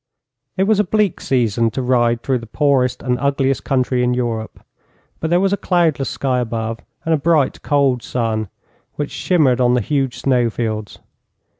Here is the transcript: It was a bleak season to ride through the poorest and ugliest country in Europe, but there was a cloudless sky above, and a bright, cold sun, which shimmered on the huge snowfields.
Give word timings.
It 0.57 0.63
was 0.63 0.79
a 0.79 0.83
bleak 0.83 1.19
season 1.21 1.69
to 1.69 1.81
ride 1.83 2.23
through 2.23 2.39
the 2.39 2.47
poorest 2.47 3.03
and 3.03 3.19
ugliest 3.19 3.63
country 3.63 4.03
in 4.03 4.15
Europe, 4.15 4.65
but 5.19 5.29
there 5.29 5.39
was 5.39 5.53
a 5.53 5.57
cloudless 5.57 6.09
sky 6.09 6.39
above, 6.39 6.79
and 7.05 7.13
a 7.13 7.17
bright, 7.17 7.61
cold 7.61 8.01
sun, 8.01 8.49
which 8.95 9.11
shimmered 9.11 9.61
on 9.61 9.75
the 9.75 9.79
huge 9.81 10.17
snowfields. 10.19 10.97